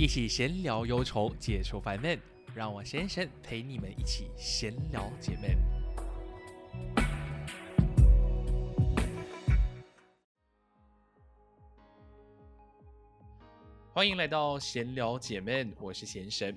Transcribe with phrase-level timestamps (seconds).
[0.00, 2.16] 一起闲聊忧愁，解除烦闷，
[2.54, 5.50] 让我先生陪你们一起闲聊解闷。
[13.92, 16.56] 欢迎来到闲聊解闷，我是贤神。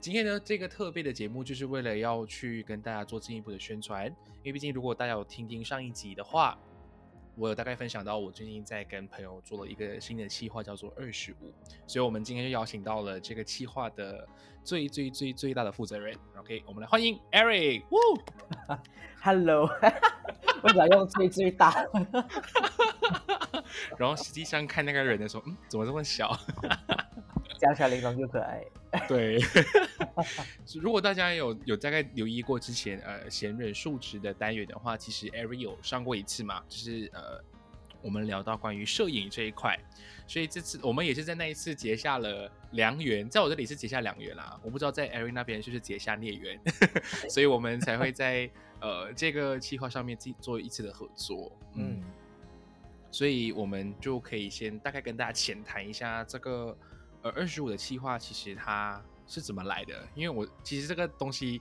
[0.00, 4.06] 今天呢，这个特别的节目就是为了要去跟大家做进一步的宣传，
[4.42, 6.58] 因为毕竟如果大家有听听上一集的话，
[7.38, 11.54] 我有大概分享到我最近在跟朋友做了一个新的企划，叫做二十五，
[11.86, 14.26] 所以我们今天就邀请到了这个企划的
[14.64, 16.18] 最最最最大的负责人。
[16.36, 17.84] OK，我们来欢迎 Eric。
[19.22, 19.70] Hello，
[20.64, 21.72] 为什么用最最大？
[23.96, 26.36] 然后实际上看那个人的时候，嗯，怎么这么小？
[27.58, 28.64] 加起来玲珑又可爱。
[29.06, 29.38] 对，
[30.80, 37.42] 如果大家有有大概留意过之前呃贤忍数值的单元的话，其实 Eric 有上过一次嘛，就是呃
[38.00, 39.78] 我们聊到关于摄影这一块，
[40.26, 46.58] 所以这次我们也是在那一次结下了良缘，在我这里是结下良缘啦，我不知道在 Eric 那边是不是结下孽缘，
[47.28, 48.48] 所以我们才会在
[48.80, 52.00] 呃这个计划上面自己做一次的合作，嗯。
[52.00, 52.04] 嗯，
[53.10, 56.76] 所以我们就可以先大概跟大家浅谈一下这个
[57.22, 59.94] 呃二十五的企划，其实它是怎么来的。
[60.14, 61.60] 因为我其实这个东西，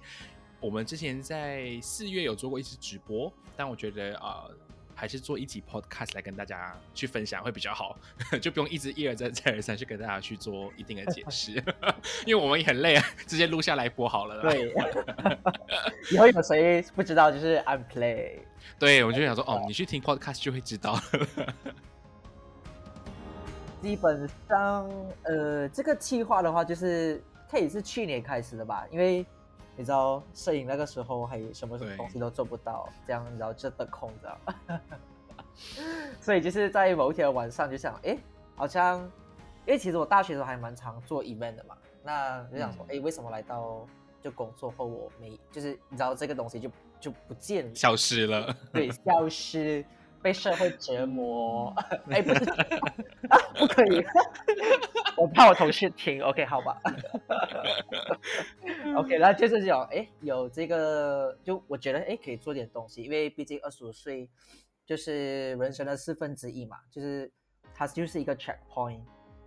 [0.60, 4.50] 我们之前在四月有做过一次直播，但我觉得呃
[4.96, 7.96] 还是做一集 podcast 来跟大家去分享会比较好，
[8.42, 11.52] 就不用一直一而再再而三去跟大家去做一定的解释，
[12.26, 14.42] 因为我们也很累啊， 直接录下来播好了。
[14.42, 14.74] 对。
[16.12, 18.40] 以后有谁不知道，就是 I'm play。
[18.80, 21.00] 对，我就想说哦，你去听 podcast 就会知道。
[23.82, 24.90] 基本上，
[25.24, 29.26] 呃，这个计划的话，就是可以是去年开始的吧，因为
[29.76, 34.80] 你知道摄影那个时候还什么对东西都做不到，这样你知道就等空，你知道。
[36.22, 38.18] 所以就是在某一天晚上就想，哎，
[38.56, 39.00] 好像，
[39.66, 43.86] 因为其实我大学的时候还蛮常做 event 的嘛，那就想说，哎、为什么来到
[44.22, 46.70] 就工作后我没，就是你知道这个东西就
[47.00, 48.56] 就不见了，消失了。
[48.74, 49.86] 对，消失，
[50.22, 51.74] 被社会折磨。
[52.10, 52.44] 哎，不是，
[53.30, 54.04] 啊，不可以，
[55.18, 56.22] 我怕我同事听。
[56.22, 56.80] OK，好吧。
[58.98, 64.30] OK，然后就是这种，哎，有这个，就我觉得，哎，可以做点东西，因为毕竟二十五岁
[64.86, 67.32] 就是人生的四分之一嘛，就是
[67.74, 69.02] 它就是一个 checkpoint。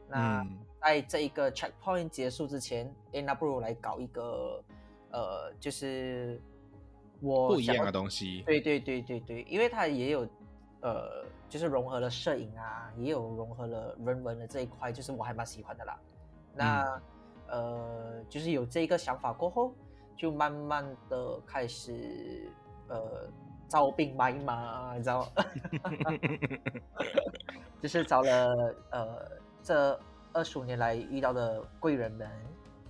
[0.08, 4.64] 那嗯在这一个 checkpoint 结束之前，哎，那不如来搞一个，
[5.12, 6.40] 呃，就是
[7.20, 8.42] 我不一样的东西。
[8.46, 10.26] 对对对对对，因为它也有
[10.82, 15.98] 呃，就是融合了摄影啊，也有融合了人文的这一块，就是我还蛮喜欢的啦。
[16.54, 17.00] 那、
[17.48, 19.74] 呃，就是有这个想法过后，
[20.16, 22.50] 就慢慢的开始
[22.88, 23.28] 呃
[23.68, 25.30] 招兵买马，你知道，
[27.80, 29.30] 就是找了呃
[29.62, 30.00] 这
[30.32, 32.28] 二十五年来遇到的贵人们，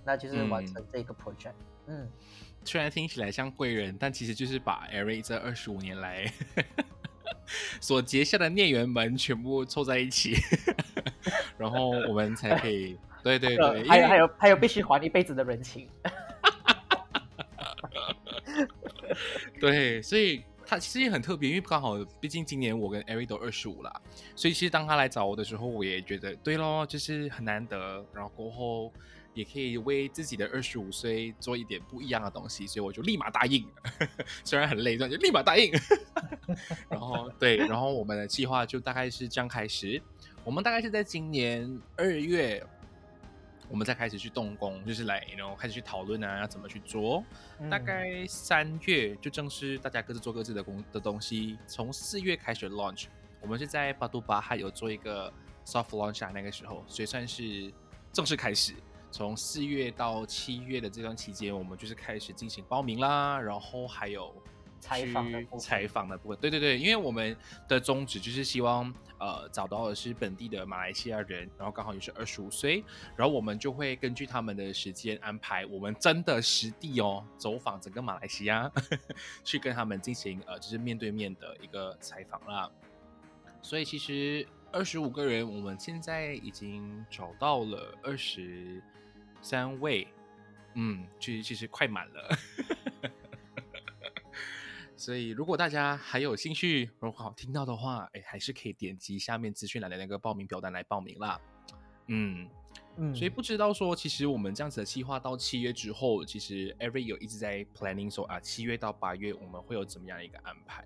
[0.03, 1.53] 那就是完成这个 project。
[1.87, 2.09] 嗯
[2.63, 6.31] 虽然听起来像贵人，但其实就是把 Eric 这二十五年来
[7.79, 10.35] 所结下的孽缘们全部凑在一起，
[11.57, 15.87] 然后我们才可以，对对呃对，还有还有还有必须还一辈子的人情。
[19.59, 24.01] 对，所以他其实也很特别，因为刚好毕竟今年我跟 Eric 都二十五了，
[24.35, 28.91] 所以其实当他来找我的时候，我也觉得对咯，就是很难得，然后过后
[29.33, 33.65] 也可以为自己的二十五岁做一点不一样的东西，所以我就立马答应，
[34.43, 35.71] 虽然很累，但就立马答应。
[36.89, 40.01] 然后对，然后我们的计划就大概是这样开始，
[40.43, 42.65] 我们大概是在今年二月。
[43.69, 47.23] 我们再开始去动工，就是来，然后开始去讨论啊，要怎么去做。
[47.69, 53.05] 大嗯概三月就正式大家各自做各自的工的东西，从四月开始 launch，
[53.39, 55.31] 我们是在巴杜巴还有做一个
[55.65, 57.71] soft launch 啊，那个时候，所以算是
[58.11, 58.73] 正式开始。
[59.11, 64.33] 从四月到七月的这段期间，我们就是开始进行报名啦，然后还有
[64.79, 66.37] 采访的部分去采访的部分。
[66.39, 67.35] 对对对，因为我们
[67.67, 72.83] 的宗旨就是希望呃找到的是本地的马来西亚人，然后刚好也是二十五岁，
[73.15, 78.71] 然后我们就会根据他们的时间安排，我们真的实地哦走访整个马来西亚，
[79.43, 82.69] 去跟他们进行呃就是面对面的一个采访啦。
[83.61, 88.81] 所以其实二十五个人，我们现在已经找到了二十
[89.41, 90.07] 三位，
[90.75, 92.37] 嗯，其实其实快满了。
[94.95, 101.41] 所以，如果大家还有兴趣，如果好听到的话，哎，还是可以点击下面资讯栏的那个报名表单来报名啦。
[102.05, 102.47] 嗯，
[102.97, 110.85] 嗯所以不知道说，其实我们这样子的计划到七月之后，其实 Every 有一直在 planning 说啊，七月到八月我们会有怎么样的一个安排？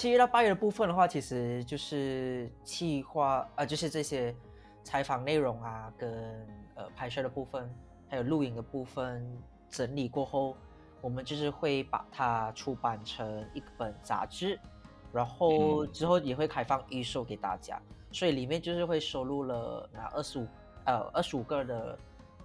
[0.00, 4.34] 七月到八月的部分的话，其实就是企划啊，就是这些
[4.82, 6.10] 采访内容啊，跟
[6.74, 7.70] 呃拍摄的部分，
[8.08, 9.22] 还有录影的部分
[9.68, 10.56] 整理过后，
[11.02, 14.58] 我们就是会把它出版成一本杂志，
[15.12, 17.78] 然后之后也会开放预售给大家，
[18.10, 20.46] 所以里面就是会收录了那二十五
[20.86, 21.98] 呃二十五个的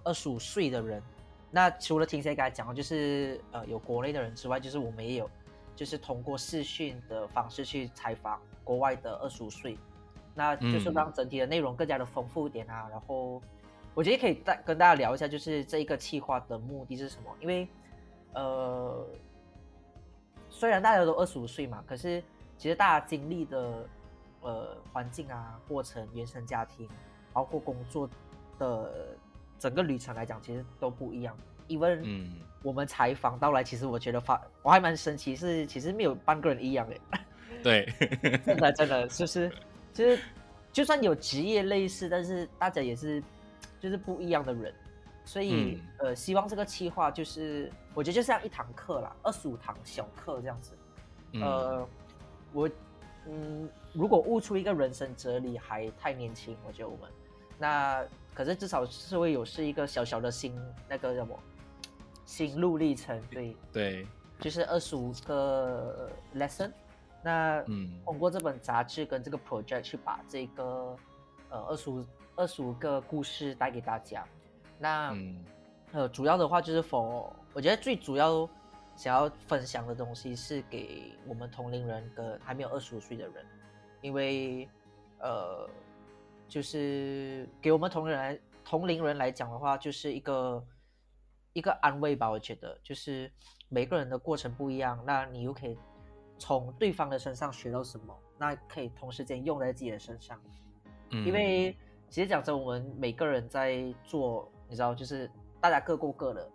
[0.04, 1.02] 二十五岁的人。
[1.50, 5.30] 那除了听谁刚才讲的，就是呃有国内的人之外，就是我们也有，
[5.76, 9.78] 就是通过视讯的方式去采访国外的二十五岁，
[10.34, 12.88] 那就是让整体的内容更加的丰富一点啊。
[12.90, 13.40] 然后
[13.94, 17.30] 我觉得可以再跟大家聊一下，就是这一个企划的目的是什么？
[17.38, 17.68] 因为
[18.32, 19.06] 呃，
[20.48, 22.20] 虽然大家都二十五岁嘛，可是
[22.56, 23.88] 其实大家经历的
[24.40, 26.88] 呃环境啊、过程、原生家庭，
[27.32, 28.10] 包括工作
[28.58, 29.16] 的。
[29.58, 31.34] 整个旅程来讲，其实都不一样。
[31.66, 32.30] 因为嗯，
[32.62, 36.96] 我们采访到来，其实我觉得发我还蛮神奇，是其实没有半个人一样的。
[37.62, 37.92] 对，
[38.44, 39.50] 真的真的就是，
[39.92, 40.18] 就是
[40.72, 43.22] 就算有职业类似，但是大家也是
[43.80, 44.72] 就是不一样的人。
[45.24, 50.72] 所以呃，希望这个计划就是，我觉得就像一堂课啦，二十五堂小课这样子。
[51.34, 51.86] 呃，
[52.52, 52.70] 我
[53.26, 57.10] 嗯，如果悟出一个人生哲理还太年轻，我觉得我们
[57.58, 58.04] 那。
[58.34, 60.54] 可是至少是会有是一个小小的心
[60.90, 61.34] 那个什么
[62.26, 64.06] 心路历程，对对，
[64.38, 66.70] 就是二十五个 lesson。
[67.22, 70.94] 那嗯，通过这本杂志跟这个 project 去把这个
[71.48, 74.22] 呃二十五二十五个故事带给大家。
[74.78, 75.16] 那
[75.92, 78.46] 呃主要的话就是 for 我觉得最主要
[78.94, 83.46] 想要分享的东西是给我们同龄人跟还没有二十五岁的人，
[84.02, 84.68] 因为
[85.20, 85.66] 呃。
[86.48, 90.64] 就是给我们同龄人同龄人来讲的话，就是一个
[91.56, 92.30] 一个安慰吧。
[92.30, 93.32] 我觉得，就是
[93.70, 95.76] 每个人的过程不一样，那你又可以
[96.38, 100.38] 从对方的身上学到什么，那可以同时间用在自己的身上。
[101.10, 101.74] 嗯，因为
[102.10, 105.30] 其实讲真，我们每个人在做，你知道，就是
[105.60, 106.46] 大家各过各的，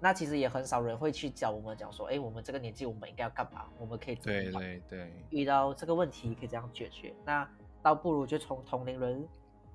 [0.00, 3.68] 那其实也很少人会去教我们讲说，哎，我们这个年纪我们应该要干嘛？
[3.78, 7.14] 我们可以对对对，遇到这个问题可以这样解决。
[7.24, 7.48] 那
[7.80, 9.26] 倒不如就从同龄人，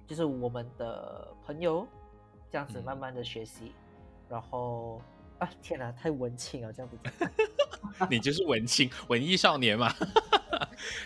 [0.05, 1.87] 就是我们的朋友，
[2.49, 3.73] 这样子慢慢的学习，
[4.29, 5.01] 然后
[5.39, 6.97] 啊，天哪，太文青了，这样子。
[8.09, 9.93] 你就是文青，文艺少年嘛。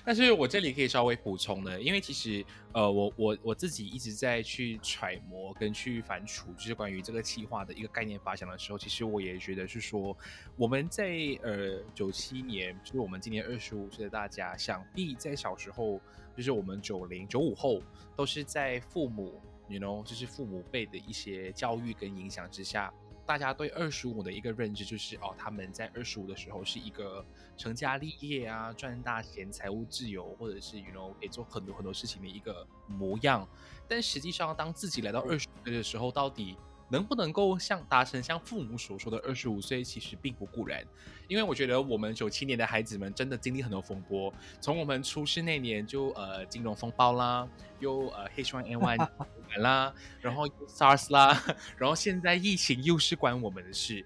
[0.05, 10.15] 但是我这里可以稍微补充的，因为其实呃，我我我自己一直在去揣摩跟去反刍，就是关于这个企划的一个概念发想的时候，其实我也觉得是说，
[10.55, 11.09] 我们在
[11.41, 15.99] 呃九七年，就是我们今年二十五岁的大家，想必在小时候，
[16.35, 17.81] 就是我们九零九五后，
[18.15, 22.93] 都是在父母，you know，就是父母辈的一些教育跟影响之下。
[23.25, 27.25] 大家对二十五的一个认知就是哦，他们在二十五的时候是一个
[27.55, 33.47] 成家立业啊，赚大钱、财务自由，或者是 you know 可以做很多很多事情的一个模样。
[33.87, 36.57] 但实际上，当自己来到二十岁的时候，到底？
[36.91, 40.85] 能不能够像达成像父母所说的二十五岁，其实并不固然，
[41.29, 47.47] 因为我觉得我们九七年的孩子们真的经历很多风波，从我们出世那年就呃金融风暴啦，
[47.79, 49.07] 又呃 H1N1
[49.61, 51.41] 啦，然后 SARS 啦，
[51.77, 54.05] 然后现在疫情又是关我们的事，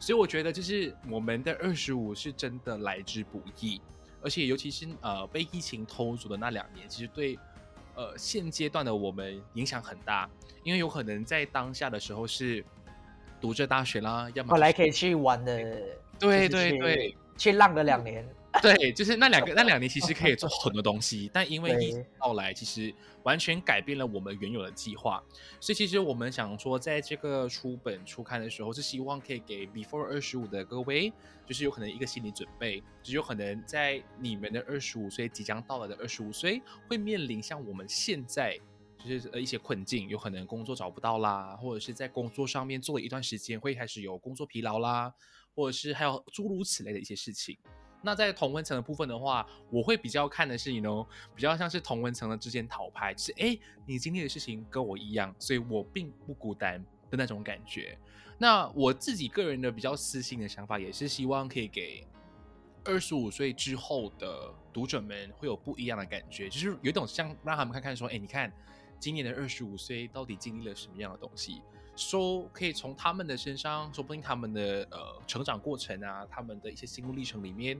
[0.00, 3.80] 所以我觉得就是我们的二十五是真的来之不易，
[4.20, 7.38] 而且尤其是呃被疫情偷走的那两年，其实对。
[7.98, 10.30] 呃，现阶段的我们影响很大，
[10.62, 12.64] 因为有可能在当下的时候是
[13.40, 15.52] 读着大学啦，要么本来可以去玩的，
[16.16, 18.24] 对对对，去浪了两年。
[18.60, 25.22] 对，就是那两个那两年其实可以做很多东西，但因为疫情到来，其实完全改变了我们原有的计划。
[25.60, 31.12] 所以其实我们想说，在这个出本初刊的时候，是希望可以给 before 二十五的各位，
[31.46, 38.58] 就是有可能一个心理准备，就有可能在你们的二十五岁即将到来的二十五岁，会面临像我们现在
[38.98, 45.12] 就是呃一些困境，有可能工作找不到啦，或者是在工作上面做了一段时间，会开始有工作疲劳啦，
[45.54, 47.56] 或者是还有诸如此类的一些事情。
[48.00, 57.98] 那在同温层的部分的话，我会比较看的是，你 know 比较像是同温层的之间讨拍，是哎，你经历的事情跟我一样，所以我并不孤单的那种感觉。
[58.38, 62.06] 那我自己个人的比较私心的想法，也是希望可以给
[62.84, 68.52] 二十五岁之后的读者们会有不一样的感觉，就是有种像让他们看看说，哎，你看
[69.00, 71.62] 今年的二十五岁到底经历了什么样的东西。
[71.98, 77.78] 说可以从他们的身上，说不定他们的呃成长过程啊，他们的一些心路历程里面，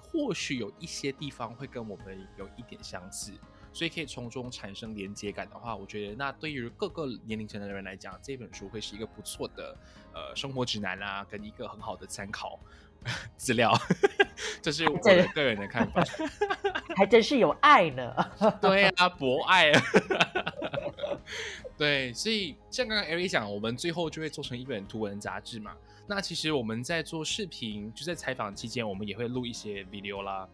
[0.00, 3.32] 或许有一些地方会跟我们有一点相似，
[3.72, 9.76] 所以可以从中产生连接感的话，我觉得那对于各个年龄层的人来讲，这本书会是一个不错的
[10.14, 12.58] 呃生活指南啊，跟一个很好的参考。
[13.38, 13.72] 资料，
[14.60, 16.02] 这是我的个人的看法。
[16.96, 18.12] 还真是有爱呢。
[18.60, 19.70] 对啊，博爱。
[21.78, 25.76] 对，所以像刚刚艾瑞讲，我们最后就会做成一本图文杂志嘛。
[26.08, 30.48] 那其实我们在做视频，就在采访期间，我们也会录一些 video 啦。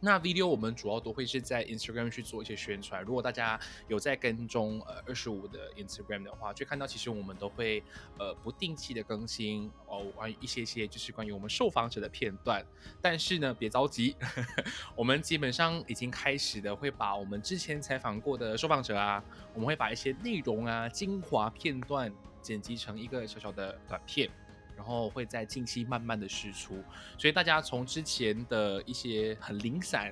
[0.00, 3.02] 那 video 我们主要都会是在 Instagram 去做一些宣传。
[3.04, 7.82] 如果大家有在跟踪呃二十五的 Instagram 的话，就看到其实我们都会
[8.18, 12.64] 呃不定期的更新哦，关于一些些就是关于我们受访者的片段。
[13.02, 14.16] 但是呢，别着急，
[14.96, 24.30] 我们基本上已经开始的会把我们之前采访过的受访者啊，我们会把一些内容啊精华片段剪辑成一个小小的短片。
[24.80, 26.82] 然后会在近期慢慢的释出，
[27.18, 30.10] 所以大家从之前的一些很零散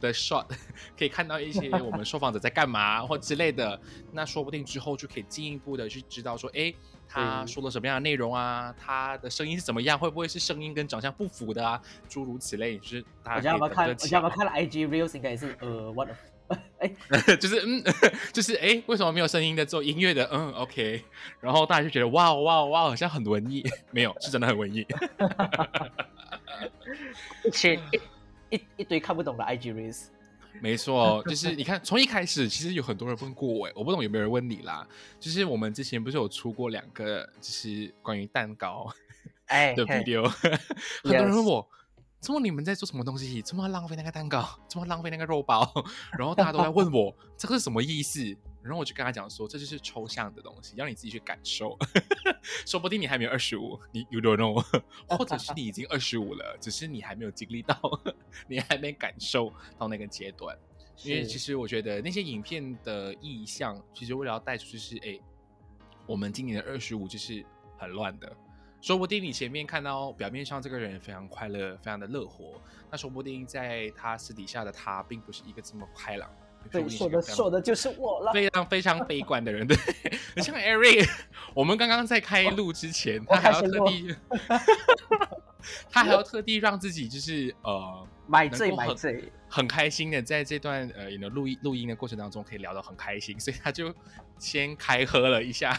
[0.00, 0.44] 的 shot
[0.98, 3.80] 可以看到一些我们受访者在干嘛或之类的，
[4.10, 6.74] 那说不定之后就可以进一步的去知道说，哎，
[7.08, 13.86] 他说了什么样的内容啊，他的声音是怎么样，会不会是声音跟长相不符的啊，诸如此类，就是大家有没有看？
[13.86, 15.14] 我有没有看了 IG reels？
[15.14, 16.08] 应该也是呃，what？
[16.78, 16.90] 哎，
[17.36, 17.82] 就是嗯，
[18.32, 20.28] 就是哎，为什么没有声音的做音乐的？
[20.32, 21.02] 嗯，OK，
[21.40, 24.86] 然后大家就觉得哇哇哇，好像很文艺， 没有，是真的很文艺。
[27.44, 30.04] 一群一一一堆看不懂的 IG reels，
[30.60, 34.86] 没错，就是你看，从一开始其实有很多人问过我，我不懂有没有人问你啦。
[35.18, 38.88] 就是我们之前不是有出过两个，就是关于蛋糕
[39.46, 40.28] 哎的 video，
[41.02, 41.68] 很多人问我。
[42.20, 43.40] 怎么你们在做什么东西？
[43.42, 44.46] 怎么浪费那个蛋糕？
[44.68, 45.70] 怎么浪费那个肉包？
[46.18, 48.20] 然后大家都在问我这个是什么意思？
[48.60, 51.78] 然后我就跟他讲说，这就是抽象的东西，让你自己去感受。
[52.66, 54.60] 说不定你还没有二十五，你 you don't know，
[55.16, 57.80] 或者是你已经二十五了，只是你还没有经历到，
[58.48, 60.58] 你还没感受到那个阶段。
[61.04, 65.18] 因为其实我觉得那些影片的意向，其实为了要带出就是，哎，
[66.06, 67.46] 我们今年的二十五就是
[67.78, 68.36] 很乱的。
[68.80, 76.30] 说不定你前面看到表面上这个人非常快乐，非常的乐活，那说不定在他私底下的他，并不是一个这么开朗。
[76.70, 78.32] 对，说的说的就是我了。
[78.32, 79.76] 非常非常悲观的人，对。
[80.36, 81.08] 像 Eric，
[81.54, 84.16] 我们刚刚在开录之前，他还要特地，
[85.90, 93.94] 他还要特地让自己就是呃买醉买醉，很开心的在这段呃的录音录音的过程当中可以聊得很开心，所以他就
[94.38, 95.76] 先开喝了一下，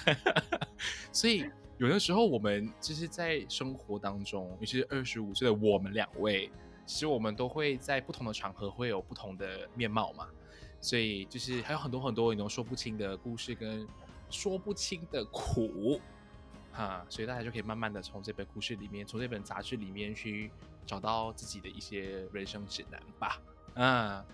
[1.11, 1.49] 所以。
[1.79, 6.51] 有的时候，我们其实，在生活当中，尤其是二十五岁的我们两位，
[6.85, 10.27] 其实我们都会在不同的场合会有不同的面貌嘛。
[10.81, 13.87] 所以，就是还有很多很多你都说不清的故事跟
[14.29, 16.01] 说不清的苦，
[16.73, 17.05] 哈。
[17.07, 20.51] 所以大家就可以慢慢的从这本故事里面，从这本杂志里面去
[20.85, 23.41] 找到自己的一些人生指南吧。
[23.75, 24.25] 嗯，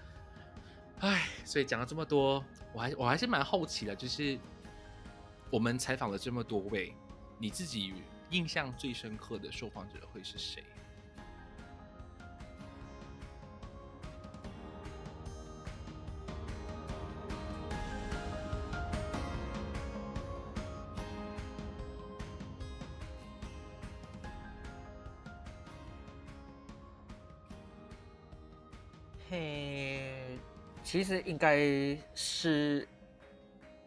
[1.02, 4.36] 唉，所以讲了这么多，我还我还是蛮好奇的，就是
[5.52, 6.92] 我们采访了这么多位。
[7.38, 7.94] 你自己
[8.30, 10.64] 印象最深刻的受访者会是谁？
[29.30, 30.40] 嘿，
[30.84, 31.58] 其实应该
[32.16, 32.88] 是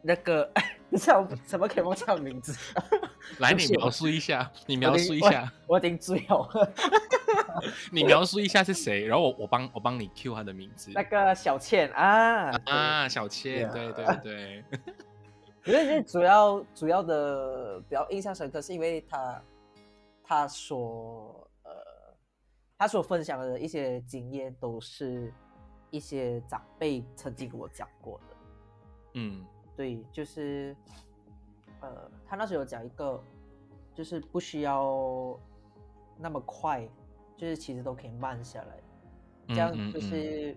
[0.03, 0.49] 那个。
[0.91, 2.57] 你知道怎么可以忘记名字？
[3.39, 5.53] 来，你描述一下，你描述一下。
[5.67, 6.75] 我已经醉了。
[7.93, 10.91] 你描述一下是谁，然后我我帮我帮你 Q 他的名字。
[10.95, 14.65] 那个小倩啊啊，小倩，对对对。
[15.65, 19.43] 我觉得主要主要的比较印象深刻，是因为他
[20.25, 21.71] 他所呃
[22.79, 25.33] 他所分享的一些经验，都是
[25.91, 28.37] 一些长辈曾经跟我讲过的。
[29.15, 29.45] 嗯。
[29.77, 30.75] 对，就是，
[31.81, 33.23] 呃，他那时候有讲一个，
[33.95, 35.39] 就是不需要
[36.17, 36.89] 那么快，
[37.37, 38.79] 就是其实都可以慢下来，
[39.49, 40.57] 这样就是，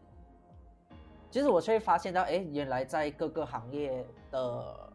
[1.29, 4.93] 其实我会发现到，哎，原来在各个行业的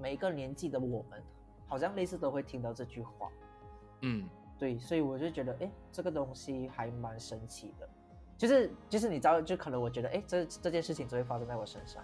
[0.00, 1.22] 每一个年纪的我们，
[1.66, 3.30] 好像类似都会听到这句话，
[4.00, 4.28] 嗯，
[4.58, 7.88] 对，所以我就觉得，哎，这个东西还蛮神奇的，
[8.38, 12.02] 就是就是你知道，就可能我觉得，哎，这这件事情只会发生在我身上。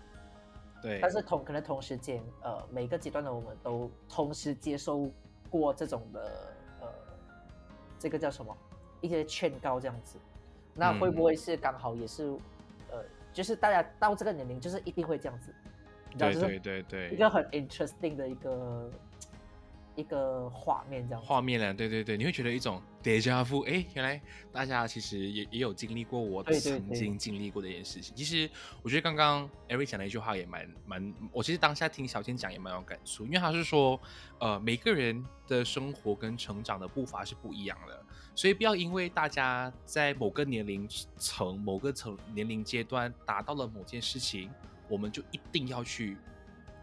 [0.83, 5.09] 对，但是同可能同时间，呃，每个阶段的我们都同时接受
[5.49, 6.89] 过这种的，呃，
[7.99, 8.57] 这个叫什么？
[9.01, 10.17] 一些劝告这样子，
[10.75, 12.25] 那会不会是刚好也是，
[12.89, 15.53] 呃，就是大家到这个年龄，就是一定会这样子，
[16.17, 18.91] 对对对对，一个很 interesting 的一个
[19.97, 21.21] 一个画面这样。
[21.21, 24.21] 画面了，对对对，你会觉得一种 deja vu，哎，原来
[24.53, 28.15] 大家其实也也有经历过我曾经经历过的一件事情。
[28.15, 28.49] 其实
[28.83, 34.01] 我觉得刚刚 Eric 讲的一句话也蛮蛮，我其实当下听小千讲也蛮有感触，因为他是说，
[34.39, 38.07] 呃，每个人的生活跟成长的步伐是不一样的。
[38.35, 44.51] 所以不要因为大家在某个年龄层、某个层年龄阶段达到了某件事情，
[44.89, 46.17] 我们就一定要去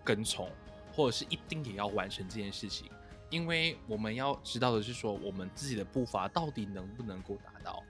[0.03, 0.47] 跟从，
[0.93, 2.91] 或者是一定也要完成这件事情。
[3.29, 7.83] 因为我们要知道的是说，我们自己的步伐到底能不能够达到。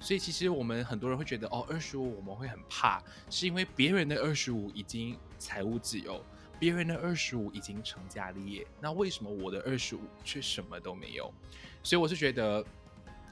[0.00, 6.24] 所以其实我们很多人会觉得，哦，二十五我们会很怕，是因为别人的二十五已经财务自由，
[6.58, 11.32] 别人的二十五已经成家立业，那为什么我的二十五却什么都没有？
[11.82, 12.64] 所以我是觉得。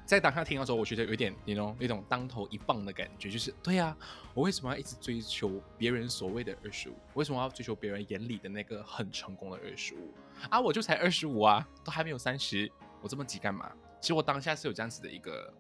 [0.07, 3.95] 在当下听的时候，我觉得有点那种那种当头一棒的感觉，就是对呀，
[4.35, 6.95] 我为什么要一直追求别人所谓的二十五？
[7.15, 10.15] 为什么要追求别人眼里的那个很成功的二十五？
[10.49, 12.71] 啊，我就才二十五啊，都还没有三十，
[13.03, 13.71] 我这么急干嘛？
[14.01, 15.53] 其实我当下是有这样子的一个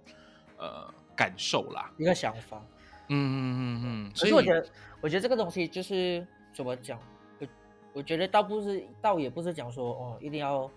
[0.59, 2.65] 呃感受啦，一个想法。
[3.09, 4.12] 嗯嗯嗯嗯。
[4.17, 4.67] 可是我觉得，
[5.00, 6.25] 我觉得这个东西就是
[6.55, 7.00] 怎么讲？
[7.41, 7.47] 我
[7.95, 10.71] 我觉得倒不是，倒也不是讲说哦，一定要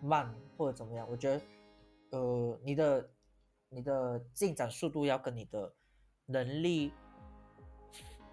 [0.00, 1.04] 慢或者怎么样。
[1.10, 1.40] 我觉得。
[2.10, 3.10] 呃，你的
[3.68, 5.72] 你的进展速度要跟你的
[6.26, 6.92] 能力，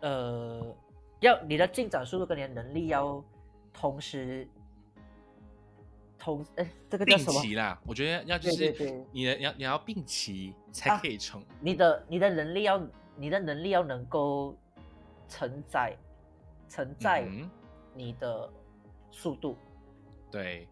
[0.02, 0.76] 呃，
[1.20, 3.24] 要你的进展速度跟你的能力要
[3.72, 4.48] 同时
[6.18, 7.34] 同哎，这个叫什么？
[7.34, 7.80] 并齐啦。
[7.86, 8.72] 我觉得要就是
[9.12, 11.46] 你的你要你要并齐才可以成。
[11.60, 12.82] 你的你的能力要
[13.16, 14.58] 你的能力要能够
[15.30, 15.96] 承载
[16.68, 17.28] 承载
[17.94, 18.52] 你的
[19.12, 19.56] 速度。
[20.32, 20.68] 对，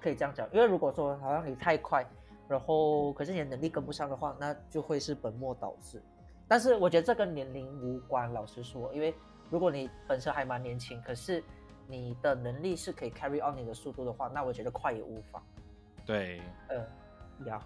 [0.00, 0.48] 可以这样讲。
[0.52, 2.08] 因为如果说好像你太快。
[2.54, 6.00] 然后，可是你的能力跟不上的话，那就会是本末倒置。
[6.46, 9.12] 但是我觉得这跟年龄无关，老实说，因为
[9.50, 11.42] 如果你本身还蛮年轻，可是
[11.88, 15.42] 你的能力是可以 carry on 你的速度的话，那我觉得快也无妨。
[16.06, 16.86] 对，呃，
[17.44, 17.60] 呀，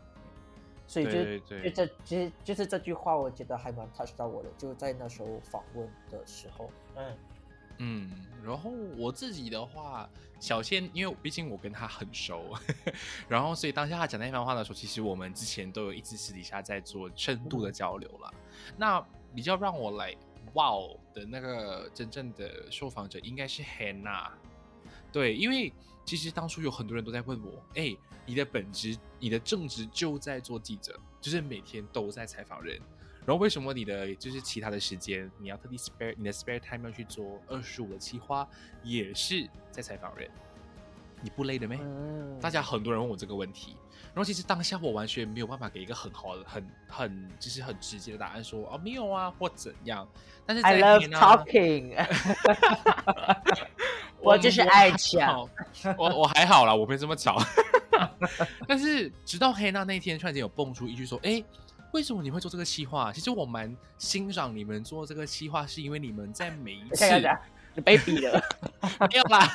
[0.87, 7.15] 所以就就这其实就是这句话，我觉得还蛮 touch 到我的，就在那时候访问的时候，嗯。
[7.79, 8.11] 嗯，
[8.45, 10.09] 然后我自己的话，
[10.41, 12.55] 小仙，因为毕竟我跟他很熟，
[13.29, 18.35] 然后所以当下他讲那番话的时候，其实我们之前都有一直私底下在做深度的交流了。
[18.77, 19.01] 那
[19.35, 20.15] 比较让我来
[20.55, 20.73] 哇
[21.15, 24.31] 的那个真正的受访者应该是 Hannah，
[25.13, 25.73] 对，因为
[26.05, 27.95] 其实当初有很多人都在问我，哎，
[28.27, 32.81] 你的本职、你的正职就在做记者，就是每天都在采访人。
[33.29, 38.49] 然后为什么你的就是其他的时间，你要特地 spare 你的 spare time 要去做二十五的企划，
[38.83, 40.31] 也是在采访人，
[41.21, 41.79] 你不累的没？
[42.41, 43.77] 大家很多人问我这个问题，
[44.15, 50.09] 然后其实当下我完全没有办法给一个很好的、很很就是很直接的答案，说哦没有啊或怎样。
[50.47, 51.95] 但是 I love talking，
[54.23, 55.47] 我就是爱讲，
[55.99, 57.39] 我我还好啦，我没这么吵。
[58.67, 61.45] 但是直到黑娜那一天，突然间有蹦出一句说，哎。
[61.93, 63.13] 为什么你会做这个企划？
[63.13, 67.05] 其实我蛮欣赏你们做这个企划，是因为你们在每一次
[67.75, 68.41] 你被逼了，
[69.11, 69.49] 没有啦，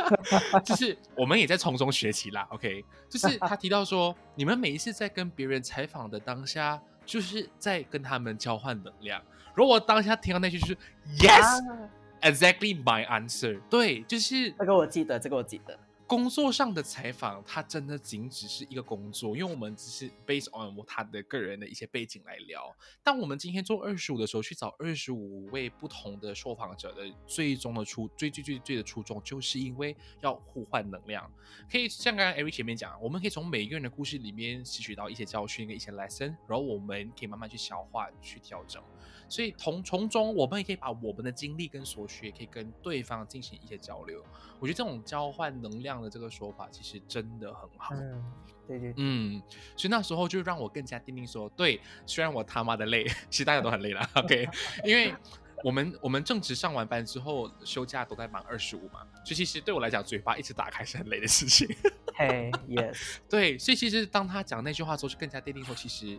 [0.64, 2.46] 就是我们也在从中学习啦。
[2.50, 9.22] OK，就是他提到说，你们每一次在跟别人采访的当下，就是在跟他们交换能量。
[9.54, 10.76] 如果我当下听到那句就是
[11.18, 15.78] Yes，exactly my answer，对，就是这个我记得，这个我记得。
[16.10, 22.74] 工作上的采访，它真的仅只是一个工作，因为我们只是 based on 他的个人的一些背景来聊。
[23.00, 31.32] 但我们今天做二十五的时候，去找二十五位不同的受访者的最终的初最最最最的初衷，就是因为要互换能量。
[31.70, 38.82] 可以像刚刚 Eric 前面讲，我们可以从每一个人的故事里面吸取到一些教训跟一些 lesson，然后我们可以慢慢去消化、去调整。
[39.28, 44.24] 所以从从中，我们也可以把我们的经历跟所学，可以跟对方进行一些交流。
[44.58, 47.94] 我觉得这种交换能量的这个说法，其实真的很好。
[47.94, 48.24] 嗯，
[48.66, 49.42] 对对，嗯，
[49.76, 54.08] 所以那时候就让我更加坚定说，对，虽然我他妈的累， 其实大家都很累了。
[54.16, 54.48] OK，
[54.84, 55.14] 因为
[55.62, 61.68] 我们我们正值上完班之后休假都在忙二十五嘛，所以其实对我来讲，嘴巴一直打开是很累的事情。
[62.14, 66.18] 嘿， Yes，对，所以其实当他讲那句话之后，就更加坚定说，其实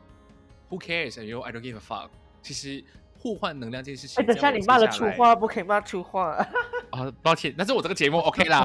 [0.69, 2.09] Who cares？You know I don't give a fuck。
[2.41, 2.83] 其实。
[3.23, 6.43] 互换能量这件事情，哎，等下你骂了粗话，不可以骂粗话。
[6.91, 8.63] 啊，抱歉，那是我这个节目 OK 啦。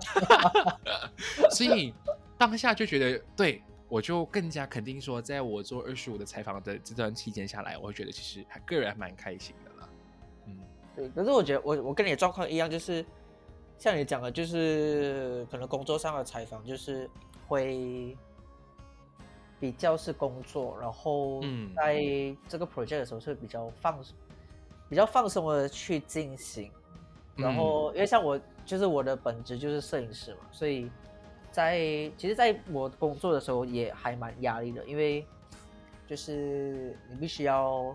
[1.51, 1.95] 所以
[2.37, 9.89] 当下就觉得，对我就更加肯定说，在我做二十五的采访的这段期间下来，我会觉得其实还个人还蛮开心的啦。
[10.47, 10.59] 嗯，
[10.95, 11.09] 对。
[11.11, 13.05] 可是我觉得我我跟你的状况一样，就是
[13.79, 17.09] 像你讲的，就是可能工作上的采访，就是
[17.47, 18.17] 会
[19.59, 21.41] 比较是工作，然后
[21.75, 22.05] 在
[22.49, 24.17] 这个 project 的时候是比较放松。
[24.89, 26.71] 比较放松的去进行，
[27.37, 30.91] 然后因为像我就是我的本职就是摄影师嘛，所以
[31.51, 31.79] 在
[32.17, 35.25] 其实，在我工作的时候也还蛮压力的，因为
[36.07, 37.95] 就是你必须要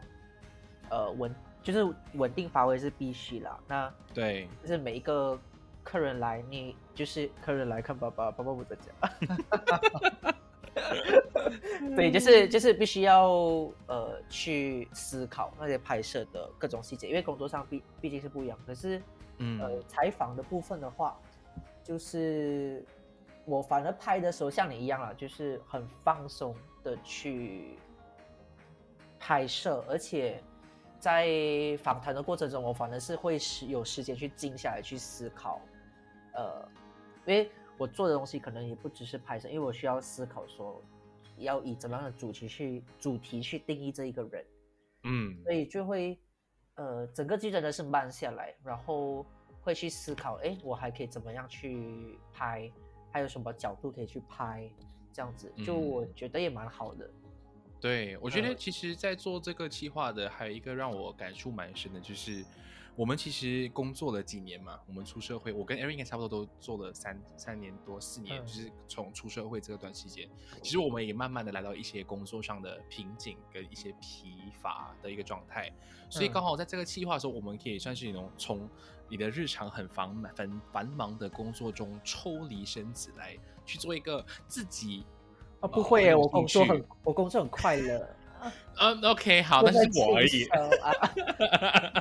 [0.90, 3.60] 呃稳，就是稳定发挥是必须啦。
[3.68, 5.40] 那对，就是每一个
[5.84, 8.92] 客人来，你就是客人来看爸爸，爸爸不在家。
[11.96, 13.30] 对，就是就是必须要
[13.88, 18.58] 呃去思考那些拍摄的各种细节，因为工作上毕毕竟是不一样。
[18.66, 19.02] 可是，
[19.42, 21.20] 嗯，呃，采访的部分的话，
[21.84, 22.86] 就是
[23.44, 27.78] 我反而拍的时候像你一样啊，就是很放松的去
[29.20, 30.42] 拍摄，而且
[31.00, 31.28] 在
[31.84, 35.60] 访谈的过程中，我反而是会是有时间去静下来去思考，
[36.34, 36.66] 呃，
[37.26, 37.52] 因为。
[37.78, 40.80] 我做的东西可能也不只是拍摄，因为我需要思考说，
[41.38, 44.46] 要以怎么样的主题去主题去定义这一个人，
[45.06, 46.16] 嗯，所以就会，
[46.82, 49.24] 呃，整个剧真的是慢下来，然后
[49.62, 52.72] 会去思考，哎，我还可以怎么样去拍，
[53.12, 54.68] 还有什么角度可以去拍，
[55.14, 57.08] 这样子，就我觉得也蛮好的。
[57.80, 62.44] 对，我觉得其实，在做这个计划的，还有一个让我感触蛮深的，就是。
[62.96, 70.30] 我们其实工作了几年嘛，我们出社会，我跟 Aaron 应该差不多都做了三三年多四年，就是从出社会这段时间，
[70.62, 75.72] 其实我们也慢慢的来到一些工作上的瓶颈跟一些疲乏的一个状态，
[76.10, 78.70] 所以刚好在这个计划的时候，我们可以算是那种从
[79.08, 85.06] 你的日常很繁忙很繁忙的工作中抽离身子来去做一个自己
[85.62, 88.08] 啊，不会，我工作很我工作很快乐。
[88.80, 90.48] 嗯，OK，好，那是我而已。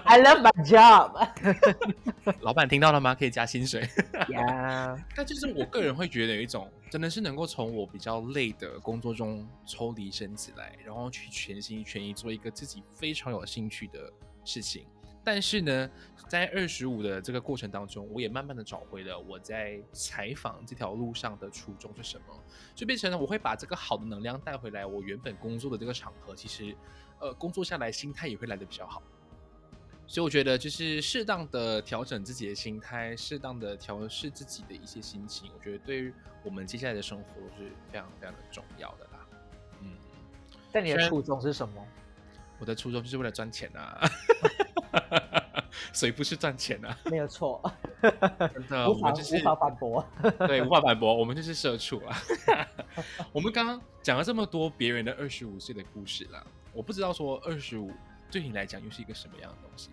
[0.04, 1.28] I love my job。
[2.40, 3.14] 老板听到了吗？
[3.14, 3.86] 可以加薪水。
[4.30, 14.10] 呀， 但就是我个人会觉得有一种，真的是能够从我比较累的工作中抽离身子来，然后去全心全意做一个自己非常有兴趣的
[14.44, 14.86] 事情。
[15.22, 15.90] 但是呢，
[16.28, 22.34] 在二十五的这个过程当中，我也慢慢的找回了我在采访这条路上的初衷是什么，
[22.74, 24.86] 就变成了我会把这个好的能量带回来。
[24.86, 26.74] 我原本工作的这个场合，其实，
[27.20, 29.02] 呃，工作下来心态也会来的比较好。
[30.06, 39.26] 所以我觉得，就是适当的调整自己的心态，适当的调试自己的一些心情，我觉得对于我们接下来的生活是非常非常的重要的啦。
[39.82, 39.92] 嗯，
[40.72, 41.86] 但你的初衷是什么？
[42.60, 44.00] 我的初衷就是为了赚钱啊。
[45.92, 46.96] 谁不是赚钱啊？
[47.06, 47.60] 没有错，
[48.00, 50.04] 真的，我们就是无法反驳。
[50.46, 52.16] 对，无法反驳，我们就是社畜啊。
[53.32, 57.92] 我们刚刚讲了这么多别人的二十五岁的故事了，我不知道说二十五
[58.30, 59.90] 对你来讲又是一个什么样的东西？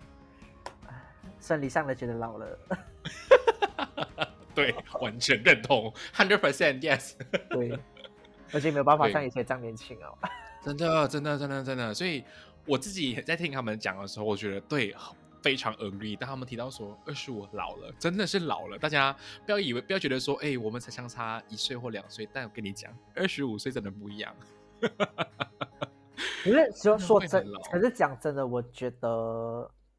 [1.40, 2.58] 生理上的觉得老了。
[4.54, 7.14] 对，完全认同，hundred percent yes。
[7.50, 7.76] 对，
[8.52, 10.16] 而且没有办法像以前这样年轻哦。
[10.62, 12.24] 真的，真的，真的，真的，所以。
[12.68, 14.94] 我自己在听他们讲的时候，我觉得对，
[15.42, 16.16] 非常 agree。
[16.16, 18.78] 当他们提到说二十五老了，真的是老了。
[18.78, 22.28] 大家不要以为，不要觉得说，哎，我们才相差一岁或两岁。
[22.32, 24.34] 但我跟你讲，二十五岁真的不一样。
[26.42, 29.08] 可是说说真，可是讲真的，我觉得，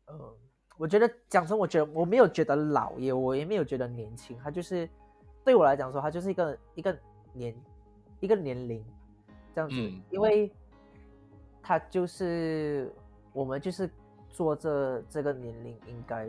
[0.05, 0.37] 呃，
[0.77, 4.37] 我觉得讲真，我觉得我没有觉得老，也我也没有觉得年轻。
[4.43, 4.87] 他就是
[5.43, 6.95] 对我来讲说，他就是一个一个
[7.33, 7.55] 年
[8.19, 8.85] 一个年龄
[9.55, 9.75] 这样子，
[10.11, 10.51] 因为。
[11.61, 12.91] 他就是
[13.33, 13.89] 我们，就是
[14.29, 16.27] 做这这个年龄应该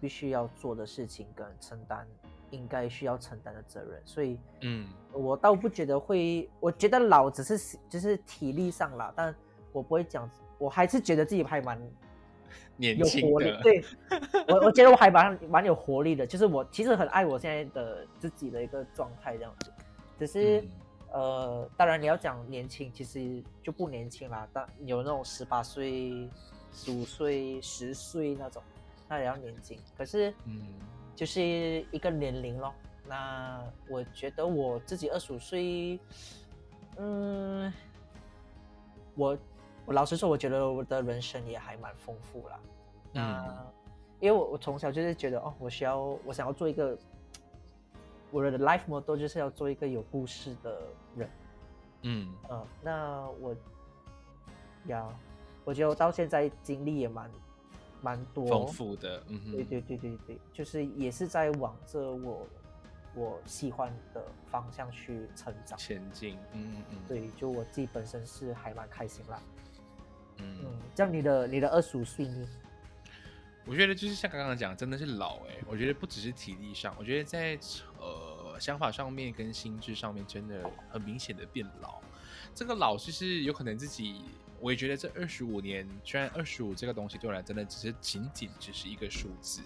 [0.00, 2.06] 必须要做的事情，跟承担
[2.50, 4.00] 应该需要承担的责任。
[4.04, 9.34] 所以，嗯，我倒不觉得会，我觉得老只是就是体力上老，但
[9.72, 11.80] 我不会讲，我还是觉得自己还蛮
[12.76, 13.62] 年轻的。
[13.62, 13.84] 对，
[14.48, 19.72] 我我觉得我还蛮蛮有活力的，就是我其实很爱我现在的自己的一个状态这样子，
[20.18, 20.64] 只是。
[21.14, 24.48] 呃，当然你要讲年轻，其实就不年轻啦。
[24.52, 26.28] 但有那种十八岁、
[26.72, 28.60] 十五岁、十岁那种，
[29.08, 29.78] 那也要年轻。
[29.96, 30.60] 可是，嗯，
[31.14, 31.40] 就是
[31.92, 32.74] 一个年龄咯。
[33.06, 36.00] 那我觉得我自己二十五岁，
[36.96, 37.72] 嗯，
[39.14, 39.38] 我
[39.86, 42.58] 我老实说，我觉得我的人生也还蛮丰富啦。
[43.12, 43.66] 那
[44.18, 46.98] 因为我我从小就是觉得哦，我需要我想要做一个。
[48.34, 50.82] 我的 life model 就是要做一个有故事的
[51.16, 51.30] 人，
[52.02, 52.34] 嗯。
[52.50, 53.54] 嗯，那我
[54.86, 55.08] 呀，
[55.64, 57.30] 我觉得我到现在经历也蛮
[58.02, 58.44] 蛮多。
[58.44, 62.44] 丰富的，嗯，对对对对对，就是也是在往着我
[63.14, 64.20] 我喜欢的
[64.50, 69.40] 方向去成长前进，嗯嗯嗯，对，就我自己本身是还蛮开心啦，
[70.38, 70.58] 嗯。
[70.64, 70.66] 嗯，
[70.96, 72.48] 像你的你的二十五岁呢？
[73.66, 75.56] 我觉得就是像刚刚讲，真的是老哎。
[75.66, 77.56] 我觉得不只是体力上，我觉得在
[78.04, 82.00] 呃想法上面跟心智上面，真的很明显的变老。
[82.54, 84.22] 这个老就是有可能自己，
[84.60, 89.60] 我也觉得这二十五年，虽然二十五这个东西对我来真的只是仅仅只是一个数字，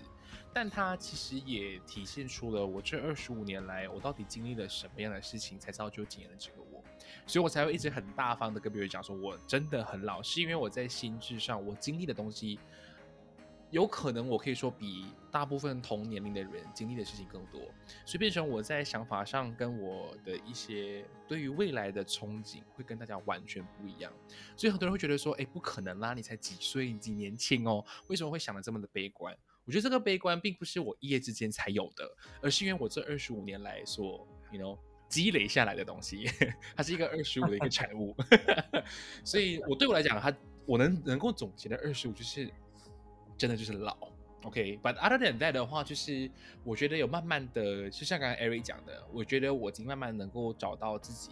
[0.54, 6.82] 但它其实也体现出了我这二十五年来我到底经历了什么样的事情，才造就今年的这个我，
[7.26, 12.58] 所以我才会一直很大方的跟别人讲说，我真的很老，是因为我在心智上我经历的东西。
[13.70, 17.60] 有可能我可以说比大部分同年龄的人经历的事情更多，
[18.06, 24.10] 所以变成我在想法上跟我的一些对于未来的憧憬会跟大家完全不一样。
[24.56, 34.78] 所以很多人会觉得说：“哎，不可能啦，你才几岁，你几年轻哦，为什么会想的这么的悲观？”我觉得这个悲观并不是我一夜之间才有的，而是因为我这二十五年来所，you know，
[35.10, 36.24] 积累下来的东西，
[36.74, 38.16] 它是一个二十五的一个产物。
[39.22, 42.50] 所以，我对我来讲，它我能能够总结的二十五就是。
[43.38, 43.96] 真的就是老
[44.42, 46.28] ，OK，But other than that 的话，就是
[46.64, 51.30] 我觉得有慢慢的，就像刚刚 Eric 讲的，我觉得我已经慢慢能够找到自己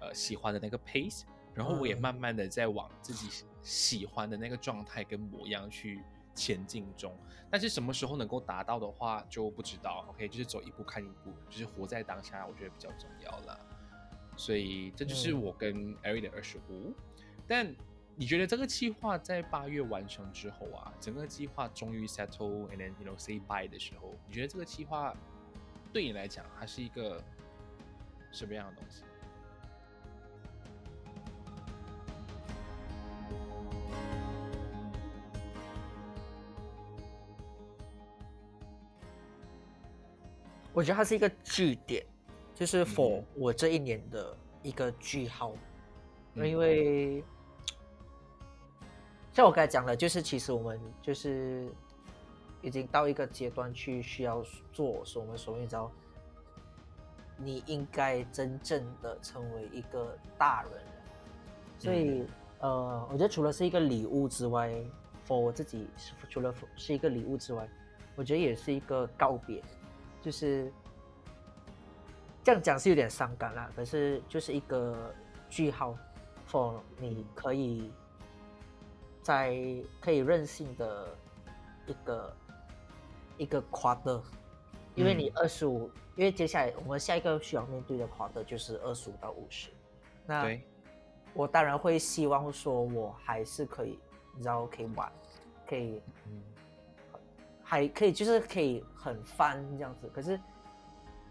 [0.00, 1.22] 呃喜欢的那个 pace，
[1.54, 6.02] 然后我也慢慢的在往自己喜欢的那个状态跟模样去
[6.34, 7.16] 前进中。
[7.48, 13.58] 但是什么时候能够达到的话就不知道，OK，就是走一步看一步，就是活在当下，我觉得比较重要了。
[14.36, 16.92] 所以这就是我跟 Eric 的二十五，
[17.46, 17.72] 但。
[18.20, 25.14] 你觉得这个计划在八月完成之后啊，整个计划终于 settle and then you know say bye 的时候，你觉得这个计划
[25.92, 27.22] 对你来讲，它是一个
[28.32, 29.04] 什么样的东西？
[40.72, 42.04] 我觉得它是一个句点，
[42.52, 45.52] 就是 for 我这一年的一个句号，
[46.34, 47.22] 因为。
[49.38, 51.68] 像我刚才讲的，就是其实我们就是
[52.60, 55.88] 已经到一个阶段去需要做，我们所谓叫
[57.36, 60.72] 你应该真正的成为一个大人。
[61.78, 62.26] 所以，
[62.58, 64.74] 呃，我觉得除了是一个礼物之外
[65.24, 65.86] ，for 我自己
[66.28, 67.68] 除了是一个礼物之外，
[68.16, 69.62] 我觉得也是一个告别。
[70.20, 70.68] 就是
[72.42, 75.14] 这样讲是有点伤感啦，可是就是一个
[75.48, 75.96] 句号
[76.50, 77.92] ，for 你可以。
[79.28, 79.54] 在
[80.00, 81.14] 可以任性的
[81.86, 82.36] 一个
[83.36, 84.22] 一个 quarter，，
[84.94, 89.68] 因为你二十五，因为接下来我们下一个需要面对的 quarter 就是二十五到五十。
[90.24, 90.50] 那
[91.34, 93.98] 我当然会希望说，我还是可以，
[94.34, 95.12] 你知道，可以玩，
[95.66, 96.00] 可以，
[97.62, 100.08] 还可以，就是可以很翻这样子。
[100.08, 100.40] 可是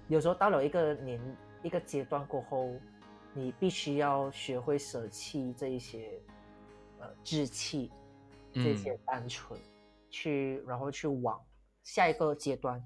[0.08, 1.20] 有时候到了一个年
[1.64, 2.70] 一个阶段过后，
[3.34, 6.22] 你必须要学会舍弃这一些。
[7.00, 7.92] 呃，志气
[8.54, 9.60] 这些单纯，
[10.10, 11.40] 去然后去往
[11.84, 12.84] 下一个阶段，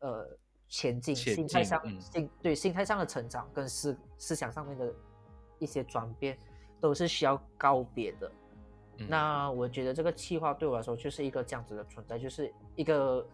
[0.00, 0.28] 呃，
[0.68, 4.92] 前进，心态上，心对心态上的成长跟思思想上面的
[5.58, 6.36] 一些转变，
[6.80, 8.30] 都是需要告别的。
[9.08, 13.26] 那我觉得这个计划对我来说就是一个这样子的存在，就是一个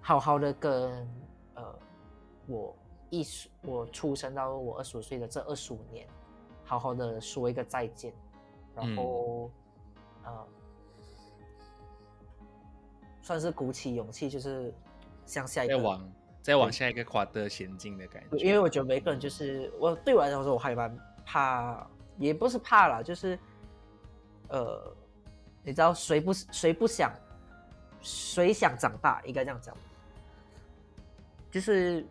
[0.00, 1.08] 好好的跟
[1.54, 1.78] 呃
[2.46, 2.74] 我
[3.10, 6.08] 一十我出生到我二十五岁的这二十五年，
[6.64, 8.12] 好好的说一个再见。
[8.74, 9.48] 然后，
[10.24, 10.46] 呃，
[13.22, 14.74] 算是鼓起勇气，就是
[15.24, 18.36] 向下一个再往再往下一个跨的前进的感觉。
[18.38, 21.86] 因为我觉得每个人就是我对我来说，我还蛮怕，
[22.18, 23.38] 也不是怕啦，就是
[24.48, 24.92] 呃，
[25.62, 27.12] 你知道谁不谁不想
[28.02, 29.76] 谁想长大，应该这样讲，
[31.48, 32.04] 就是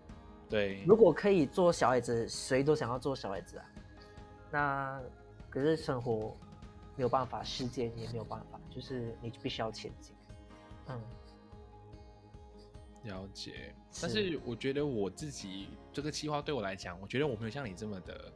[0.50, 3.66] 对，如果可以做小孩子，谁都想要做小孩子啊。
[4.50, 5.02] 那
[5.50, 6.34] 可是生活。
[6.96, 10.16] 没有办法，世界也没有办法，就是你必须要前进。
[10.88, 11.02] 嗯，
[13.04, 13.74] 了解。
[14.02, 18.32] 但是我觉得我自己这个计划对我来讲，我觉得我没有像你这么的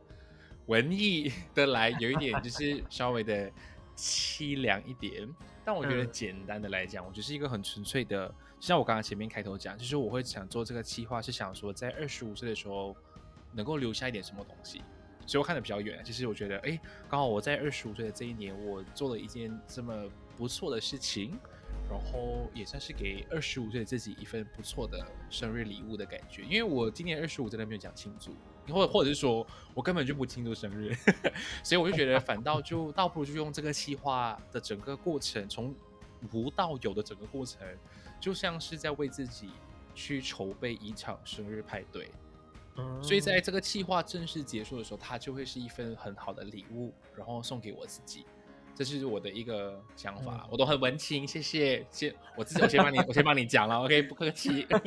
[0.65, 3.51] 文艺的来，有一点就是稍微的
[3.95, 5.27] 凄凉一点。
[5.65, 12.95] 但我觉得简单的来讲，我就是一个很纯粹的，像我刚刚前面开头讲，就是我会想做这个计划，是想说在二十五岁的时候
[13.51, 14.81] 能够留下一点什么东西。
[15.27, 21.37] 所以我看的比较远，其实我觉得，哎，刚好我在二十五岁的这一年，我做了一件这么不错的事情，
[21.89, 26.43] 然后也算是给二十五岁的自己一份不错的生日礼物的感觉。
[26.43, 28.33] 因为我今年二十五真的没有讲庆祝，
[28.73, 30.95] 或或者是说我根本就不庆祝生日，
[31.61, 35.75] 所以我就觉得反倒就倒不如就用这个计划的整个过程，从
[36.31, 37.67] 无到有的整个过程，
[38.19, 39.49] 就像是在为自己
[39.93, 42.09] 去筹备一场生日派对。
[43.01, 48.25] 所以在这个计划正式结束的时候，它就会是一份很好的礼物，然后送给我自己。
[48.75, 51.83] 这是我的一个想法，我都很文青，谢谢。
[51.89, 54.67] 先我自己，我先帮你，我先帮你讲了，OK，不客气。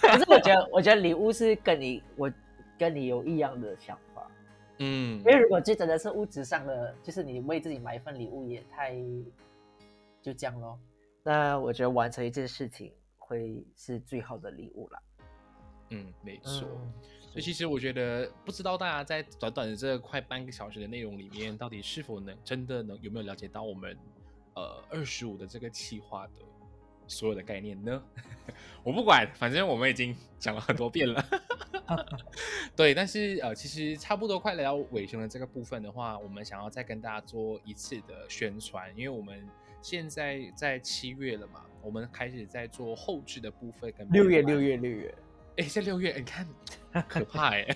[0.00, 2.32] 可是我觉得，我觉得礼物是跟你，我
[2.78, 4.26] 跟你有一样的想法。
[4.78, 8.94] 嗯，因为如果这真的是物质上的，就是你为自己买一份礼物，也太
[10.22, 10.78] 就这样咯。
[11.22, 12.90] 那我觉得完成一件事情
[13.32, 15.02] 会是最好的礼物了。
[15.90, 16.68] 嗯，没错。
[16.70, 16.92] 嗯
[17.32, 23.96] 所以其实我觉得，不知道大家在短短的这快半个小时的内容里面，到底是否能真的能有没有了解到我们
[24.54, 26.32] 呃二十五的这个企划的
[27.06, 28.02] 所有的概念呢？
[28.84, 31.24] 我不管，反正我们已经讲了很多遍了。
[32.76, 39.48] 对，但是呃，其实差不多快来到尾声的这个部分的话，我们想要再跟大家做一次的宣传，因为我们
[39.80, 45.14] 现在在七月了嘛，我们开始在做后置的部分跟六月，六月，六月，
[45.56, 46.46] 哎，在六月，你看
[47.08, 47.66] 可怕哎、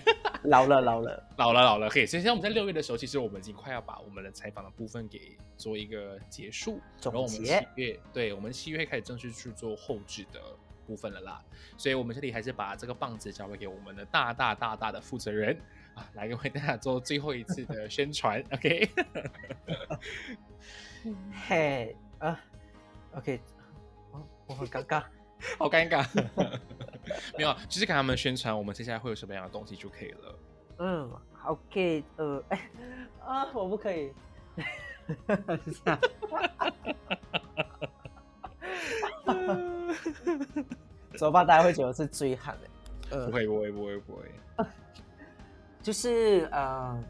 [0.43, 1.27] 老了，老了。
[1.37, 2.05] 老 了老了，可以。
[2.05, 10.39] 所以现在我们在六月的时候，其实我们已经快要把我们的采访的部分给做一个结束，总然后我们七月，对我们七月开始正式去做后置的
[10.85, 11.43] 部分了啦。
[11.77, 15.59] 所以我们这里还是把这个棒子交给我们的大大大大的负责人
[15.95, 18.43] 啊，来为大家做最后一次的宣传。
[18.53, 18.89] OK，
[21.47, 22.39] 嘿，啊
[23.13, 23.56] ，OK，哦，
[24.47, 25.03] 我很尴尬。
[25.59, 26.05] 好尴尬。
[27.37, 30.39] 没有，就是给他们宣传我们接下来会有什么样的东西就可以了。
[30.79, 31.09] 嗯
[31.45, 32.69] ，OK，呃，哎，
[33.25, 34.11] 啊，我不可以。
[41.17, 41.45] 怎么办？
[41.47, 42.67] 大家会觉得我是追喊的。
[43.17, 44.23] 呃不，会，不会，不会，不会。
[45.81, 47.01] 就是呃，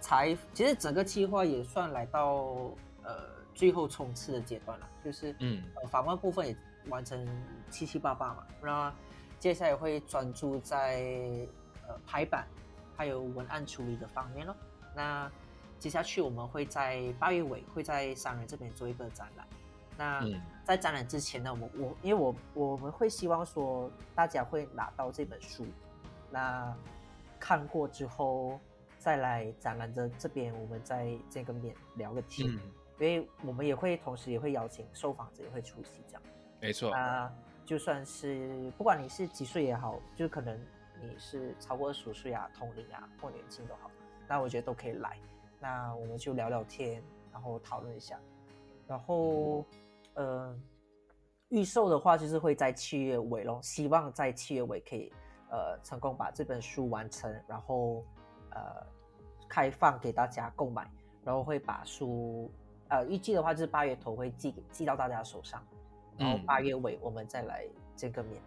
[0.00, 2.72] 才其实整个计划也算来到
[3.04, 3.14] 呃
[3.54, 6.56] 最后冲刺的阶段了，就是嗯呃访问部分也
[6.88, 7.26] 完成
[7.70, 8.92] 七七八八嘛，那
[9.38, 11.00] 接下来会专注在
[11.86, 12.46] 呃排版
[12.96, 14.54] 还有文案处理的方面咯。
[14.94, 15.30] 那
[15.78, 19.46] 接下去我们会在八月尾会在商人这边做一个展览。
[19.96, 25.66] 那嗯在展览之前呢，我我因为我我们会希望说大家会拿到这本书，
[26.30, 26.74] 那
[27.38, 28.58] 看过之后
[28.98, 32.60] 再来展览的这边，我们再见个面聊个天，嗯，
[32.98, 36.22] 因为我们也会同时也会邀请受访者也会出席这样。
[36.60, 36.90] 没错。
[36.90, 37.32] 那
[37.64, 40.58] 就算是不管你是几岁也好，就可能
[41.00, 43.90] 你是超过二十五岁啊、同龄啊或年轻都好，
[44.28, 45.18] 那我觉得都可以来。
[45.60, 47.02] 那我们就聊聊天，
[47.32, 48.20] 然后讨论一下。
[48.86, 49.64] 然后，
[50.12, 50.54] 呃，
[51.48, 55.10] 预售的话就是会在七月尾咯，希望在七月尾可以
[55.50, 58.04] 呃成功把这本书完成，然后
[58.50, 58.86] 呃
[59.48, 60.86] 开放给大家购买，
[61.24, 62.52] 然后会把书
[62.88, 65.62] 呃预计的话就是八月头会寄寄到大家手上。
[66.16, 67.66] 然后嗯八月尾我们再来
[67.96, 68.40] 见个面。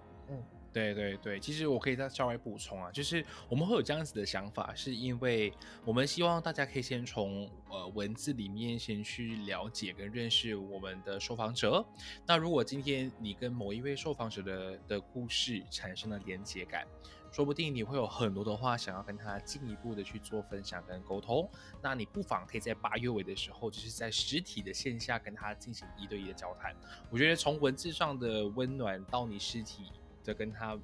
[0.77, 5.51] 对对对，其实我可以再稍微补充啊，就是我们会有这样子的想法，是因为
[5.83, 11.83] 我们希望大家可以先从呃文字里面先去了解跟认识我们的受访者。
[12.27, 16.85] 那如果今天你跟某一位受访者的的故事产生了连接感，
[17.31, 21.49] 说不定你会有很多的话想要跟他进一步的去做分享跟沟通。
[21.81, 26.75] 那你不妨可以在八月尾的时候，就是在实体的线下跟他进行一对一的交谈。
[27.09, 29.91] 我觉得从文字上的温暖到你实体
[30.27, 30.77] 的跟他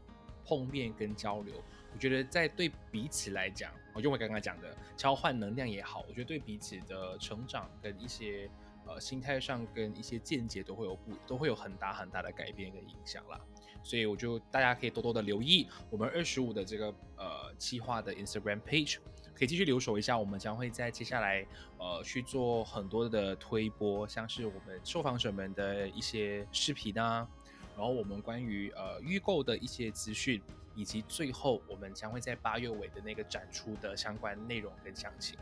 [0.46, 1.54] 碰面跟交流，
[1.94, 8.50] 我觉得在对彼此来讲，我用我刚刚讲的交换能量也好，我觉得对彼此的成长跟一些
[8.88, 13.40] 呃心态上跟一些见解都会有不都会有很大很大的改变跟影响啦。
[13.84, 18.98] 所以我就大家可以多多的留意我们二十五的这个呃企划的 Instagram page，
[19.36, 20.18] 可以继续留守一下。
[20.18, 21.46] 我们将会在接下来
[21.78, 27.28] 呃去做很多的推播，像是我们受访者们的一些视频啊，
[27.76, 30.42] 然后我们关于呃预购的一些资讯，
[30.76, 35.38] 以及最后我们将会在八月尾的那个展出的相关内容跟详情。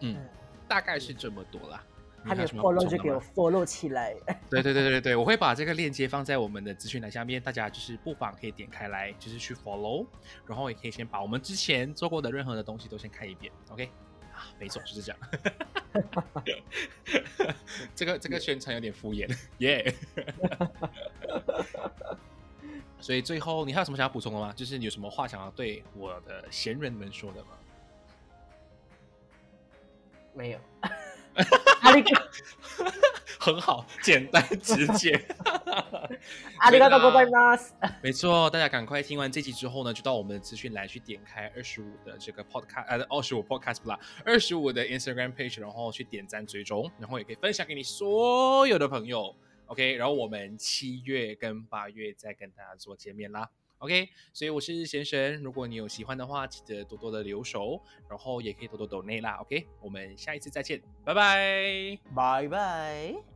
[0.00, 0.28] 嗯，嗯，
[0.68, 1.82] 大概是这么多啦。
[2.24, 4.12] 你还没有 follow 就给我 follow 起来。
[4.50, 10.04] 对对对对对，我会把这个链接放在我们的资讯栏下面，大家就是不妨可以点开来，就是去 follow，
[10.44, 13.88] 然后也可以先把我们之前做过的任何的东西都先看一遍，OK？
[14.36, 15.18] 啊，没错，就是这样。
[17.94, 19.26] 这个这个宣传有点敷衍，
[19.58, 19.94] 耶、
[23.00, 24.52] 所以最后你还有什么想要补充的吗？
[24.54, 27.48] 就是你有什么话想要对我的闲人们说的吗？
[30.34, 30.58] 没有。
[31.81, 32.21] 阿里嘎
[33.39, 35.19] 很好，简单直接。
[36.57, 37.71] 阿里嘎多ございます。
[38.03, 49.35] 没错，大家赶快听完这集之后呢，就到我们的资讯栏去点开二十五的这个 podcast，呃，二十五 podcast 不啦，二十五的 Instagram page，然后去点赞追踪，然后也可以分享给你所有的朋友。
[49.67, 53.49] OK，然后我们七月跟八月再跟大家做见面啦。
[53.78, 59.36] OK，所以我是贤神，如果你有喜欢的话，记得多多的留守，然后也可以多多抖内啦。
[59.42, 61.98] OK，我们下一次再见，拜拜。
[62.14, 63.35] 拜拜。